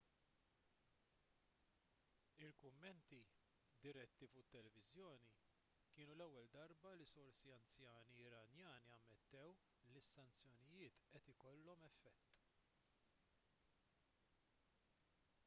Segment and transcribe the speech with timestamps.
[2.43, 3.17] il-kummenti
[3.85, 5.27] diretti fuq it-televiżjoni
[5.97, 9.51] kienu l-ewwel darba li sorsi anzjani iranjani ammettew
[9.97, 12.33] li s-sanzjonijiet qed ikollhom effett